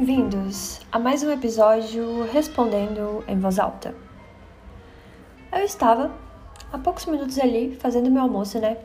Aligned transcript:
bem-vindos 0.00 0.80
a 0.90 0.98
mais 0.98 1.22
um 1.22 1.30
episódio 1.30 2.22
Respondendo 2.32 3.22
em 3.28 3.38
Voz 3.38 3.58
Alta. 3.58 3.94
Eu 5.52 5.62
estava 5.62 6.10
há 6.72 6.78
poucos 6.78 7.04
minutos 7.04 7.38
ali 7.38 7.76
fazendo 7.78 8.10
meu 8.10 8.22
almoço, 8.22 8.58
né? 8.58 8.78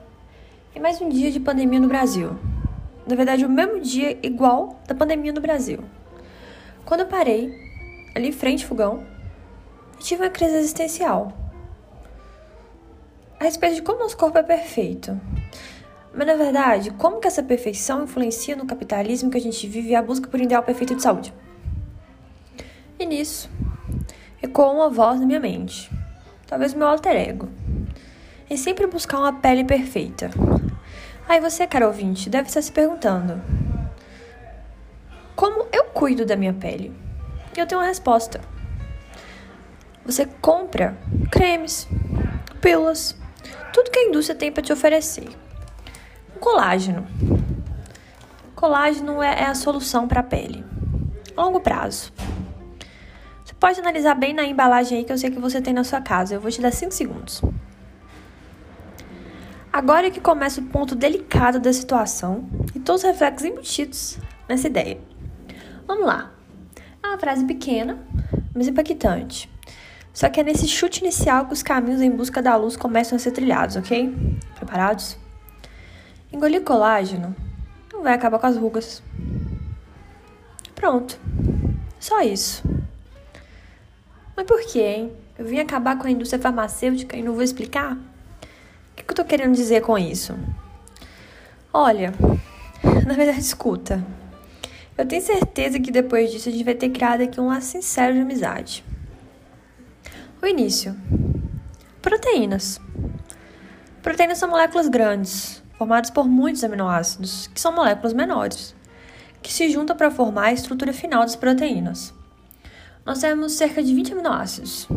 E 0.75 0.79
mais 0.79 0.99
um 0.99 1.07
dia 1.07 1.31
de 1.31 1.39
pandemia 1.39 1.79
no 1.79 1.87
Brasil. 1.87 2.37
Na 3.07 3.15
verdade, 3.15 3.45
o 3.45 3.49
mesmo 3.49 3.79
dia 3.79 4.19
igual 4.23 4.77
da 4.85 4.93
pandemia 4.93 5.31
no 5.31 5.39
Brasil. 5.39 5.85
Quando 6.83 6.99
eu 6.99 7.07
parei, 7.07 7.49
ali 8.13 8.27
em 8.27 8.33
frente 8.33 8.63
ao 8.63 8.69
fogão, 8.69 9.07
eu 9.93 9.99
tive 9.99 10.21
uma 10.21 10.29
crise 10.29 10.57
existencial. 10.57 11.31
A 13.39 13.45
respeito 13.45 13.75
de 13.75 13.81
como 13.83 13.99
nosso 13.99 14.17
corpo 14.17 14.37
é 14.37 14.43
perfeito. 14.43 15.17
Mas 16.15 16.27
na 16.27 16.35
verdade, 16.35 16.91
como 16.91 17.19
que 17.19 17.27
essa 17.27 17.43
perfeição 17.43 18.05
influencia 18.05 18.55
no 18.55 18.65
capitalismo 18.65 19.29
que 19.29 19.37
a 19.37 19.41
gente 19.41 19.67
vive 19.67 19.89
e 19.89 19.95
a 19.95 20.01
busca 20.01 20.29
por 20.29 20.39
um 20.39 20.43
ideal 20.43 20.63
perfeito 20.63 20.95
de 20.95 21.01
saúde? 21.01 21.33
E 22.97 23.05
nisso, 23.05 23.49
ecoou 24.41 24.73
uma 24.73 24.89
voz 24.89 25.19
na 25.19 25.25
minha 25.25 25.41
mente, 25.41 25.91
talvez 26.47 26.73
meu 26.73 26.87
alter 26.87 27.17
ego, 27.17 27.49
em 28.49 28.55
sempre 28.55 28.87
buscar 28.87 29.19
uma 29.19 29.33
pele 29.33 29.65
perfeita. 29.65 30.31
Aí 31.27 31.41
você, 31.41 31.67
cara 31.67 31.85
ouvinte, 31.85 32.29
deve 32.29 32.47
estar 32.47 32.61
se 32.61 32.71
perguntando: 32.71 33.41
como 35.35 35.67
eu 35.73 35.83
cuido 35.85 36.25
da 36.25 36.37
minha 36.37 36.53
pele? 36.53 36.93
E 37.57 37.59
eu 37.59 37.67
tenho 37.67 37.81
uma 37.81 37.87
resposta. 37.87 38.39
Você 40.05 40.25
compra 40.39 40.97
cremes, 41.29 41.89
pílulas, 42.61 43.17
tudo 43.73 43.91
que 43.91 43.99
a 43.99 44.05
indústria 44.05 44.37
tem 44.37 44.49
para 44.49 44.63
te 44.63 44.71
oferecer 44.71 45.27
colágeno. 46.45 47.07
Colágeno 48.53 49.23
é, 49.23 49.41
é 49.41 49.45
a 49.45 49.55
solução 49.55 50.07
para 50.07 50.19
a 50.19 50.23
pele. 50.23 50.63
Longo 51.35 51.59
prazo. 51.59 52.13
Você 53.43 53.55
pode 53.55 53.79
analisar 53.79 54.13
bem 54.13 54.31
na 54.31 54.43
embalagem 54.43 54.99
aí 54.99 55.03
que 55.03 55.11
eu 55.11 55.17
sei 55.17 55.31
que 55.31 55.39
você 55.39 55.59
tem 55.59 55.73
na 55.73 55.83
sua 55.83 56.01
casa. 56.01 56.35
Eu 56.35 56.39
vou 56.39 56.51
te 56.51 56.61
dar 56.61 56.71
5 56.71 56.91
segundos. 56.93 57.41
Agora 59.73 60.05
é 60.05 60.11
que 60.11 60.21
começa 60.21 60.61
o 60.61 60.65
ponto 60.65 60.95
delicado 60.95 61.59
da 61.59 61.73
situação 61.73 62.47
e 62.75 62.79
todos 62.79 63.03
os 63.03 63.09
reflexos 63.09 63.43
embutidos 63.43 64.19
nessa 64.47 64.67
ideia. 64.67 64.99
Vamos 65.87 66.05
lá. 66.05 66.31
É 67.03 67.07
uma 67.07 67.17
frase 67.17 67.43
pequena, 67.43 67.97
mas 68.53 68.67
impactante. 68.67 69.51
Só 70.13 70.29
que 70.29 70.39
é 70.39 70.43
nesse 70.43 70.67
chute 70.67 71.01
inicial 71.01 71.47
que 71.47 71.53
os 71.53 71.63
caminhos 71.63 72.01
em 72.01 72.11
busca 72.11 72.39
da 72.39 72.55
luz 72.55 72.77
começam 72.77 73.15
a 73.15 73.19
ser 73.19 73.31
trilhados, 73.31 73.75
ok? 73.75 74.15
Preparados? 74.55 75.24
Engolir 76.35 76.63
colágeno 76.63 77.33
não 77.93 78.03
vai 78.03 78.13
acabar 78.13 78.37
com 78.37 78.45
as 78.45 78.57
rugas. 78.57 79.01
Pronto. 80.75 81.17
Só 81.97 82.19
isso. 82.23 82.61
Mas 84.35 84.45
por 84.45 84.59
quê, 84.65 84.81
hein? 84.81 85.13
Eu 85.39 85.45
vim 85.45 85.59
acabar 85.59 85.97
com 85.97 86.05
a 86.05 86.11
indústria 86.11 86.41
farmacêutica 86.41 87.15
e 87.15 87.23
não 87.23 87.31
vou 87.31 87.41
explicar? 87.41 87.93
O 87.93 88.95
que, 88.97 89.05
eu 89.07 89.15
tô 89.15 89.23
querendo 89.23 89.55
dizer 89.55 89.81
com 89.81 89.97
isso? 89.97 90.37
Olha, 91.71 92.13
na 93.07 93.13
verdade, 93.13 93.39
escuta. 93.39 94.03
Eu 94.97 95.07
tenho 95.07 95.21
certeza 95.21 95.79
que 95.79 95.89
depois 95.89 96.29
disso 96.33 96.49
a 96.49 96.51
gente 96.51 96.65
vai 96.65 96.75
ter 96.75 96.89
criado 96.89 97.21
aqui 97.21 97.39
um 97.39 97.47
laço 97.47 97.67
sincero 97.67 98.13
de 98.13 98.19
amizade. 98.19 98.83
O 100.43 100.45
início. 100.45 100.97
Proteínas. 102.01 102.81
Proteínas 104.03 104.37
são 104.37 104.49
moléculas 104.49 104.89
grandes, 104.89 105.63
formados 105.77 106.09
por 106.09 106.27
muitos 106.27 106.63
aminoácidos, 106.63 107.47
que 107.47 107.59
são 107.59 107.71
moléculas 107.71 108.13
menores, 108.13 108.75
que 109.41 109.51
se 109.51 109.69
juntam 109.69 109.95
para 109.95 110.11
formar 110.11 110.45
a 110.45 110.53
estrutura 110.53 110.93
final 110.93 111.21
das 111.21 111.35
proteínas. 111.35 112.13
Nós 113.05 113.19
temos 113.19 113.53
cerca 113.53 113.83
de 113.83 113.93
20 113.93 114.13
aminoácidos. 114.13 114.87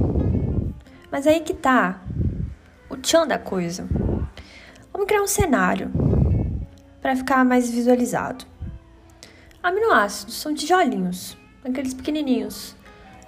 Mas 1.10 1.26
aí 1.26 1.40
que 1.40 1.54
tá 1.54 2.00
o 2.88 2.96
tchan 2.96 3.26
da 3.26 3.38
coisa. 3.38 3.86
Vamos 4.92 5.06
criar 5.06 5.22
um 5.22 5.26
cenário 5.26 5.90
para 7.00 7.16
ficar 7.16 7.44
mais 7.44 7.70
visualizado. 7.70 8.44
Aminoácidos 9.62 10.40
são 10.40 10.54
tijolinhos, 10.54 11.36
aqueles 11.64 11.92
pequenininhos, 11.92 12.74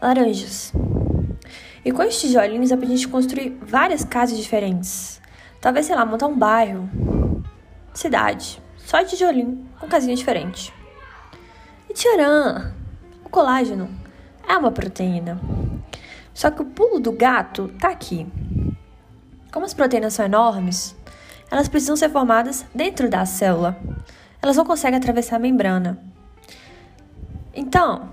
laranjas. 0.00 0.72
E 1.84 1.92
com 1.92 2.02
esses 2.02 2.20
tijolinhos 2.20 2.70
dá 2.70 2.76
pra 2.76 2.86
gente 2.86 3.08
construir 3.08 3.58
várias 3.62 4.04
casas 4.04 4.38
diferentes. 4.38 5.20
Talvez, 5.60 5.86
sei 5.86 5.94
lá, 5.94 6.06
montar 6.06 6.26
um 6.26 6.38
bairro, 6.38 6.88
cidade, 7.92 8.62
só 8.78 9.04
tijolinho, 9.04 9.66
com 9.78 9.88
casinha 9.88 10.16
diferente. 10.16 10.72
E 11.88 11.94
tcharam! 11.94 12.72
O 13.24 13.28
colágeno 13.28 13.88
é 14.48 14.56
uma 14.56 14.72
proteína. 14.72 15.40
Só 16.32 16.50
que 16.50 16.62
o 16.62 16.64
pulo 16.64 17.00
do 17.00 17.12
gato 17.12 17.68
tá 17.80 17.88
aqui. 17.88 18.26
Como 19.52 19.66
as 19.66 19.74
proteínas 19.74 20.14
são 20.14 20.24
enormes, 20.24 20.96
elas 21.50 21.68
precisam 21.68 21.96
ser 21.96 22.10
formadas 22.10 22.64
dentro 22.74 23.08
da 23.08 23.26
célula. 23.26 23.76
Elas 24.40 24.56
não 24.56 24.64
conseguem 24.64 24.98
atravessar 24.98 25.36
a 25.36 25.40
membrana. 25.40 25.98
Então, 27.52 28.08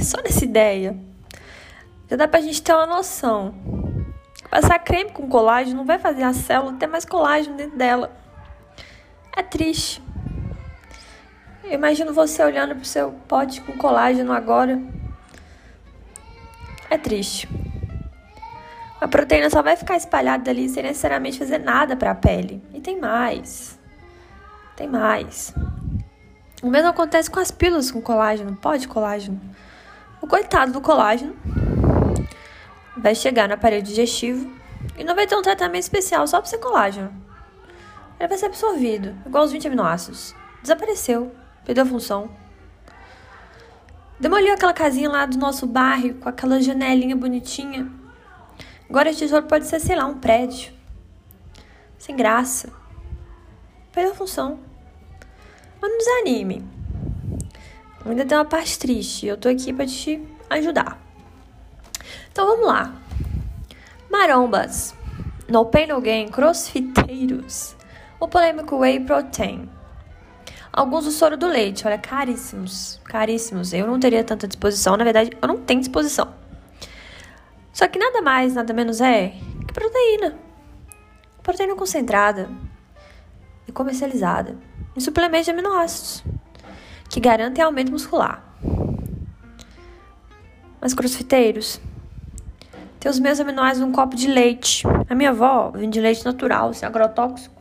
só 0.00 0.22
nessa 0.22 0.44
ideia, 0.44 0.96
já 2.08 2.16
dá 2.16 2.28
pra 2.28 2.40
gente 2.40 2.62
ter 2.62 2.72
uma 2.72 2.86
noção 2.86 3.81
Passar 4.52 4.78
creme 4.80 5.10
com 5.10 5.30
colágeno 5.30 5.78
não 5.78 5.86
vai 5.86 5.98
fazer 5.98 6.24
a 6.24 6.34
célula 6.34 6.74
ter 6.74 6.86
mais 6.86 7.06
colágeno 7.06 7.56
dentro 7.56 7.78
dela. 7.78 8.14
É 9.34 9.42
triste. 9.42 10.02
Eu 11.64 11.72
imagino 11.72 12.12
você 12.12 12.44
olhando 12.44 12.74
pro 12.74 12.84
seu 12.84 13.12
pote 13.26 13.62
com 13.62 13.72
colágeno 13.78 14.30
agora. 14.30 14.78
É 16.90 16.98
triste. 16.98 17.48
A 19.00 19.08
proteína 19.08 19.48
só 19.48 19.62
vai 19.62 19.74
ficar 19.74 19.96
espalhada 19.96 20.50
ali 20.50 20.68
sem 20.68 20.82
necessariamente 20.82 21.38
fazer 21.38 21.56
nada 21.56 21.96
para 21.96 22.10
a 22.10 22.14
pele. 22.14 22.62
E 22.74 22.80
tem 22.82 23.00
mais. 23.00 23.80
Tem 24.76 24.86
mais. 24.86 25.54
O 26.62 26.68
mesmo 26.68 26.90
acontece 26.90 27.30
com 27.30 27.40
as 27.40 27.50
pílulas 27.50 27.90
com 27.90 28.02
colágeno, 28.02 28.54
pó 28.54 28.76
de 28.76 28.86
colágeno. 28.86 29.40
O 30.20 30.26
coitado 30.26 30.72
do 30.72 30.82
colágeno 30.82 31.34
vai 33.02 33.14
chegar 33.14 33.48
no 33.48 33.54
aparelho 33.54 33.82
digestivo 33.82 34.50
e 34.96 35.02
não 35.02 35.14
vai 35.14 35.26
ter 35.26 35.34
um 35.34 35.42
tratamento 35.42 35.82
especial 35.82 36.26
só 36.26 36.40
para 36.40 36.48
ser 36.48 36.58
colágeno. 36.58 37.12
Ele 38.18 38.28
vai 38.28 38.38
ser 38.38 38.46
absorvido, 38.46 39.14
igual 39.26 39.44
os 39.44 39.50
20 39.50 39.66
aminoácidos. 39.66 40.34
Desapareceu, 40.62 41.32
perdeu 41.64 41.82
a 41.82 41.86
função. 41.86 42.30
Demoliu 44.20 44.54
aquela 44.54 44.72
casinha 44.72 45.10
lá 45.10 45.26
do 45.26 45.36
nosso 45.36 45.66
bairro 45.66 46.14
com 46.14 46.28
aquela 46.28 46.62
janelinha 46.62 47.16
bonitinha. 47.16 47.90
Agora 48.88 49.10
esse 49.10 49.18
tesouro 49.18 49.46
pode 49.46 49.66
ser, 49.66 49.80
sei 49.80 49.96
lá, 49.96 50.06
um 50.06 50.18
prédio. 50.18 50.72
Sem 51.98 52.14
graça. 52.14 52.72
Perdeu 53.90 54.12
a 54.12 54.14
função. 54.14 54.60
Mas 55.80 55.90
não 55.90 55.98
desanime. 55.98 56.64
Ainda 58.06 58.24
tem 58.24 58.38
uma 58.38 58.44
parte 58.44 58.78
triste. 58.78 59.26
Eu 59.26 59.36
tô 59.36 59.48
aqui 59.48 59.72
para 59.72 59.86
te 59.86 60.22
ajudar. 60.48 61.01
Então 62.30 62.46
vamos 62.46 62.66
lá. 62.66 62.94
Marombas. 64.10 64.94
No 65.48 65.66
Pain 65.66 65.86
No 65.86 66.00
Gain, 66.00 66.28
crossfiteiros. 66.28 67.76
O 68.18 68.28
polêmico 68.28 68.76
Whey 68.78 69.00
Protein. 69.00 69.68
Alguns 70.72 71.04
do 71.04 71.10
soro 71.10 71.36
do 71.36 71.46
leite, 71.46 71.86
olha, 71.86 71.98
caríssimos. 71.98 73.00
Caríssimos. 73.04 73.72
Eu 73.72 73.86
não 73.86 74.00
teria 74.00 74.24
tanta 74.24 74.48
disposição, 74.48 74.96
na 74.96 75.04
verdade, 75.04 75.36
eu 75.40 75.48
não 75.48 75.58
tenho 75.58 75.80
disposição. 75.80 76.32
Só 77.72 77.86
que 77.88 77.98
nada 77.98 78.22
mais, 78.22 78.54
nada 78.54 78.72
menos 78.72 79.00
é 79.00 79.34
que 79.66 79.72
proteína. 79.72 80.38
Proteína 81.42 81.74
concentrada 81.74 82.48
e 83.66 83.72
comercializada 83.72 84.56
em 84.96 85.00
suplementos 85.00 85.46
de 85.46 85.50
aminoácidos 85.50 86.24
que 87.08 87.20
garantem 87.20 87.62
aumento 87.62 87.92
muscular. 87.92 88.42
Mas 90.80 90.94
crossfiteiros, 90.94 91.80
tem 93.02 93.10
os 93.10 93.18
meus 93.18 93.40
aminoácidos 93.40 93.84
num 93.84 93.92
copo 93.92 94.14
de 94.14 94.28
leite. 94.28 94.84
A 95.10 95.14
minha 95.16 95.30
avó 95.30 95.72
vende 95.74 96.00
leite 96.00 96.24
natural, 96.24 96.72
sem 96.72 96.86
agrotóxico. 96.86 97.60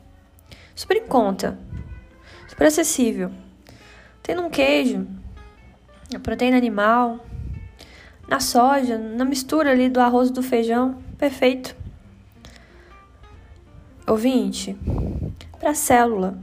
Super 0.75 0.97
em 0.97 1.07
conta. 1.07 1.57
Super 2.47 2.67
acessível. 2.67 3.31
Tem 4.21 4.35
num 4.35 4.51
queijo, 4.51 5.07
na 6.13 6.19
proteína 6.19 6.57
animal, 6.57 7.25
na 8.27 8.39
soja, 8.39 8.99
na 8.99 9.25
mistura 9.25 9.71
ali 9.71 9.89
do 9.89 9.99
arroz 9.99 10.29
e 10.29 10.31
do 10.31 10.43
feijão. 10.43 10.99
Perfeito. 11.17 11.75
Ouvinte, 14.07 14.77
para 15.59 15.71
a 15.71 15.73
célula, 15.75 16.37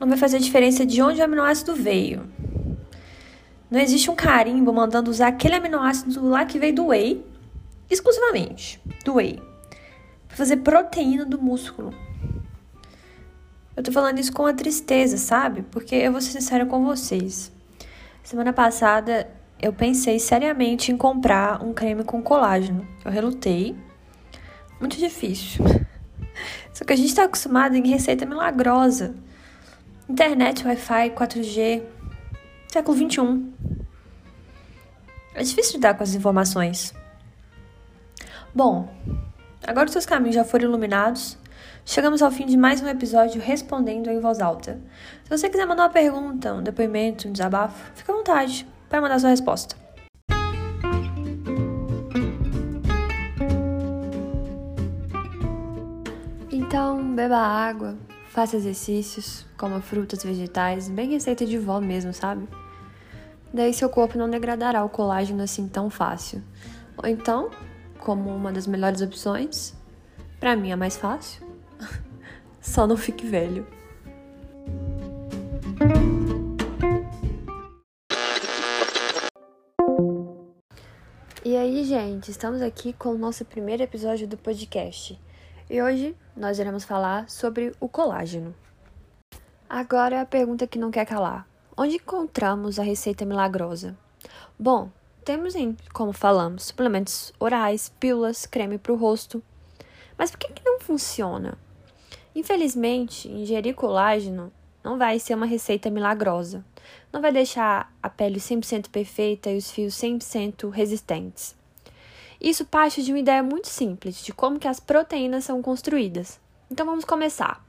não 0.00 0.08
vai 0.08 0.18
fazer 0.18 0.40
diferença 0.40 0.84
de 0.84 1.00
onde 1.00 1.20
o 1.20 1.24
aminoácido 1.24 1.76
veio. 1.76 2.26
Não 3.70 3.78
existe 3.78 4.10
um 4.10 4.16
carimbo 4.16 4.72
mandando 4.72 5.12
usar 5.12 5.28
aquele 5.28 5.54
aminoácido 5.54 6.28
lá 6.28 6.44
que 6.44 6.58
veio 6.58 6.74
do 6.74 6.86
whey 6.86 7.33
exclusivamente 7.90 8.80
do 9.04 9.14
whey 9.14 9.42
para 10.26 10.36
fazer 10.36 10.58
proteína 10.58 11.24
do 11.24 11.40
músculo. 11.40 11.94
Eu 13.76 13.82
tô 13.82 13.90
falando 13.90 14.18
isso 14.18 14.32
com 14.32 14.46
a 14.46 14.52
tristeza, 14.52 15.16
sabe? 15.16 15.62
Porque 15.62 15.94
eu 15.94 16.12
vou 16.12 16.20
ser 16.20 16.32
sincera 16.32 16.64
com 16.64 16.84
vocês. 16.84 17.52
Semana 18.22 18.52
passada 18.52 19.28
eu 19.60 19.72
pensei 19.72 20.18
seriamente 20.18 20.92
em 20.92 20.96
comprar 20.96 21.62
um 21.62 21.72
creme 21.72 22.04
com 22.04 22.22
colágeno. 22.22 22.86
Eu 23.04 23.10
relutei. 23.10 23.76
Muito 24.78 24.96
difícil. 24.96 25.64
Só 26.72 26.84
que 26.84 26.92
a 26.92 26.96
gente 26.96 27.08
está 27.08 27.24
acostumado 27.24 27.76
em 27.76 27.88
receita 27.88 28.26
milagrosa. 28.26 29.14
Internet, 30.08 30.66
Wi-Fi, 30.66 31.10
4G, 31.10 31.82
século 32.68 32.96
21. 32.96 33.52
É 35.34 35.42
difícil 35.42 35.74
lidar 35.74 35.94
com 35.94 36.02
as 36.02 36.14
informações. 36.14 36.94
Bom, 38.54 38.88
agora 39.66 39.86
os 39.86 39.90
seus 39.92 40.06
caminhos 40.06 40.36
já 40.36 40.44
foram 40.44 40.66
iluminados. 40.66 41.36
Chegamos 41.84 42.22
ao 42.22 42.30
fim 42.30 42.46
de 42.46 42.56
mais 42.56 42.80
um 42.80 42.86
episódio 42.86 43.42
respondendo 43.42 44.08
em 44.08 44.20
voz 44.20 44.40
alta. 44.40 44.80
Se 45.24 45.28
você 45.28 45.50
quiser 45.50 45.66
mandar 45.66 45.82
uma 45.82 45.90
pergunta, 45.90 46.54
um 46.54 46.62
depoimento, 46.62 47.26
um 47.26 47.32
desabafo, 47.32 47.90
fica 47.96 48.12
à 48.12 48.14
vontade 48.14 48.64
para 48.88 49.00
mandar 49.00 49.18
sua 49.18 49.30
resposta. 49.30 49.74
Então, 56.52 57.12
beba 57.12 57.38
água, 57.38 57.96
faça 58.28 58.54
exercícios, 58.54 59.44
coma 59.58 59.80
frutas, 59.80 60.22
vegetais, 60.22 60.88
bem 60.88 61.10
receita 61.10 61.44
de 61.44 61.58
vó 61.58 61.80
mesmo, 61.80 62.12
sabe? 62.12 62.48
Daí 63.52 63.74
seu 63.74 63.88
corpo 63.88 64.16
não 64.16 64.30
degradará 64.30 64.84
o 64.84 64.88
colágeno 64.88 65.42
assim 65.42 65.66
tão 65.66 65.90
fácil. 65.90 66.40
Ou 66.96 67.08
então, 67.08 67.50
como 68.04 68.28
uma 68.28 68.52
das 68.52 68.66
melhores 68.66 69.00
opções, 69.00 69.74
para 70.38 70.54
mim 70.54 70.70
é 70.70 70.76
mais 70.76 70.94
fácil, 70.94 71.42
só 72.60 72.86
não 72.86 72.98
fique 72.98 73.26
velho. 73.26 73.66
E 81.42 81.56
aí, 81.56 81.84
gente, 81.84 82.30
estamos 82.30 82.60
aqui 82.60 82.92
com 82.92 83.10
o 83.10 83.18
nosso 83.18 83.44
primeiro 83.44 83.82
episódio 83.82 84.28
do 84.28 84.36
podcast. 84.36 85.18
E 85.70 85.80
hoje 85.80 86.14
nós 86.36 86.58
iremos 86.58 86.84
falar 86.84 87.28
sobre 87.28 87.72
o 87.80 87.88
colágeno. 87.88 88.54
Agora 89.68 90.20
a 90.20 90.26
pergunta 90.26 90.66
que 90.66 90.78
não 90.78 90.90
quer 90.90 91.06
calar: 91.06 91.48
onde 91.76 91.96
encontramos 91.96 92.78
a 92.78 92.82
receita 92.82 93.24
milagrosa? 93.24 93.96
Bom, 94.58 94.90
temos 95.24 95.54
em, 95.54 95.76
como 95.92 96.12
falamos, 96.12 96.64
suplementos 96.64 97.32
orais, 97.40 97.90
pílulas, 97.98 98.46
creme 98.46 98.78
para 98.78 98.92
o 98.92 98.96
rosto. 98.96 99.42
Mas 100.18 100.30
por 100.30 100.38
que, 100.38 100.52
que 100.52 100.64
não 100.64 100.78
funciona? 100.78 101.58
Infelizmente, 102.34 103.28
ingerir 103.28 103.74
colágeno 103.74 104.52
não 104.82 104.98
vai 104.98 105.18
ser 105.18 105.34
uma 105.34 105.46
receita 105.46 105.88
milagrosa. 105.88 106.64
Não 107.10 107.22
vai 107.22 107.32
deixar 107.32 107.92
a 108.02 108.10
pele 108.10 108.38
100% 108.38 108.90
perfeita 108.90 109.50
e 109.50 109.56
os 109.56 109.70
fios 109.70 109.94
100% 109.94 110.68
resistentes. 110.68 111.56
Isso 112.40 112.66
parte 112.66 113.02
de 113.02 113.10
uma 113.10 113.20
ideia 113.20 113.42
muito 113.42 113.68
simples 113.68 114.22
de 114.22 114.32
como 114.32 114.58
que 114.58 114.68
as 114.68 114.78
proteínas 114.78 115.44
são 115.44 115.62
construídas. 115.62 116.38
Então 116.70 116.84
vamos 116.84 117.04
começar. 117.04 117.64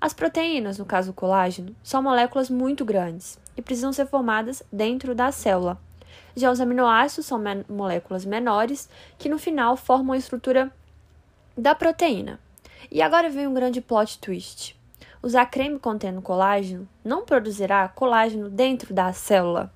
As 0.00 0.12
proteínas, 0.12 0.78
no 0.78 0.84
caso 0.84 1.12
do 1.12 1.14
colágeno, 1.14 1.76
são 1.82 2.02
moléculas 2.02 2.50
muito 2.50 2.84
grandes 2.84 3.38
e 3.56 3.62
precisam 3.62 3.92
ser 3.92 4.06
formadas 4.06 4.62
dentro 4.72 5.14
da 5.14 5.30
célula. 5.30 5.80
Já 6.36 6.50
os 6.50 6.60
aminoácidos 6.60 7.26
são 7.26 7.38
men 7.38 7.64
moléculas 7.68 8.24
menores 8.24 8.88
que 9.18 9.28
no 9.28 9.38
final 9.38 9.76
formam 9.76 10.12
a 10.12 10.18
estrutura 10.18 10.72
da 11.56 11.74
proteína. 11.74 12.38
E 12.90 13.02
agora 13.02 13.28
vem 13.28 13.46
um 13.46 13.54
grande 13.54 13.80
plot 13.80 14.18
twist. 14.18 14.78
Usar 15.22 15.46
creme 15.46 15.78
contendo 15.78 16.22
colágeno 16.22 16.88
não 17.04 17.24
produzirá 17.24 17.88
colágeno 17.88 18.48
dentro 18.48 18.94
da 18.94 19.12
célula. 19.12 19.72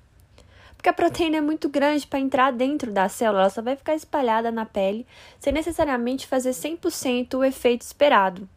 Porque 0.75 0.89
a 0.89 0.93
proteína 0.93 1.37
é 1.37 1.41
muito 1.41 1.69
grande 1.69 2.07
para 2.07 2.19
entrar 2.19 2.51
dentro 2.51 2.91
da 2.91 3.07
célula, 3.09 3.41
ela 3.41 3.49
só 3.49 3.61
vai 3.61 3.75
ficar 3.75 3.95
espalhada 3.95 4.51
na 4.51 4.65
pele 4.65 5.05
sem 5.39 5.53
necessariamente 5.53 6.27
fazer 6.27 6.51
100% 6.51 7.35
o 7.35 7.43
efeito 7.43 7.81
esperado. 7.81 8.47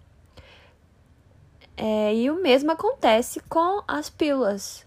É, 1.76 2.14
e 2.14 2.30
o 2.30 2.40
mesmo 2.40 2.70
acontece 2.70 3.40
com 3.48 3.82
as 3.86 4.08
pílulas. 4.08 4.85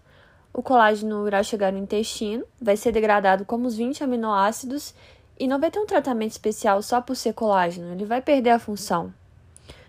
O 0.52 0.62
colágeno 0.62 1.26
irá 1.26 1.42
chegar 1.42 1.72
no 1.72 1.78
intestino, 1.78 2.44
vai 2.60 2.76
ser 2.76 2.92
degradado 2.92 3.44
como 3.44 3.66
os 3.66 3.76
20 3.76 4.02
aminoácidos 4.02 4.94
e 5.38 5.46
não 5.46 5.60
vai 5.60 5.70
ter 5.70 5.78
um 5.78 5.86
tratamento 5.86 6.32
especial 6.32 6.82
só 6.82 7.00
por 7.00 7.16
ser 7.16 7.32
colágeno, 7.32 7.92
ele 7.92 8.04
vai 8.04 8.20
perder 8.20 8.50
a 8.50 8.58
função. 8.58 9.14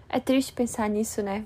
É 0.08 0.20
triste 0.20 0.54
pensar 0.54 0.90
nisso, 0.90 1.22
né? 1.22 1.46